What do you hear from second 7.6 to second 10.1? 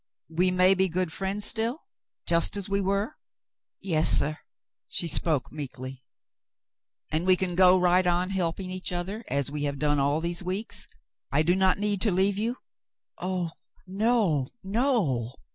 right on helping each other, as we have done